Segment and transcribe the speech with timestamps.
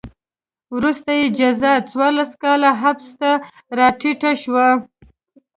[0.75, 3.31] وروسته یې جزا څوارلس کاله حبس ته
[3.77, 4.67] راټیټه شوه.